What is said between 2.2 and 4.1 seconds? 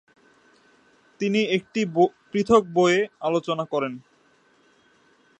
পৃথক বইয়ে আলোচনা করেন।